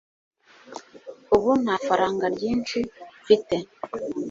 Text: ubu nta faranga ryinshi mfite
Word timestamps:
ubu 1.35 1.49
nta 1.63 1.75
faranga 1.85 2.25
ryinshi 2.35 2.77
mfite 3.21 3.55